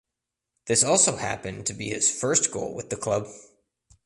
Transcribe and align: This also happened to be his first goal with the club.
This 0.65 0.83
also 0.83 1.17
happened 1.17 1.67
to 1.67 1.75
be 1.75 1.89
his 1.89 2.09
first 2.09 2.49
goal 2.49 2.73
with 2.73 2.89
the 2.89 2.95
club. 2.95 3.27